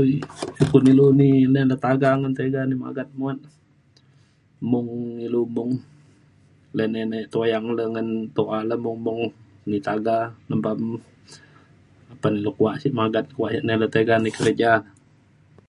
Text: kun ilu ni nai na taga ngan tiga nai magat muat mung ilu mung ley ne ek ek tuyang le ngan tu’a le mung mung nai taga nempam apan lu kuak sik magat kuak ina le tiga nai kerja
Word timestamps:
kun 0.70 0.84
ilu 0.92 1.06
ni 1.20 1.28
nai 1.54 1.64
na 1.70 1.76
taga 1.84 2.10
ngan 2.20 2.34
tiga 2.38 2.60
nai 2.66 2.80
magat 2.84 3.08
muat 3.18 3.38
mung 4.70 4.88
ilu 5.26 5.40
mung 5.56 5.72
ley 6.76 6.88
ne 6.92 7.00
ek 7.04 7.12
ek 7.18 7.28
tuyang 7.32 7.66
le 7.78 7.84
ngan 7.92 8.08
tu’a 8.36 8.58
le 8.68 8.74
mung 8.84 8.98
mung 9.06 9.22
nai 9.70 9.80
taga 9.88 10.16
nempam 10.48 10.80
apan 12.12 12.34
lu 12.44 12.50
kuak 12.58 12.76
sik 12.80 12.96
magat 12.98 13.26
kuak 13.36 13.52
ina 13.58 13.80
le 13.82 13.86
tiga 13.94 14.14
nai 14.22 14.32
kerja 14.38 14.72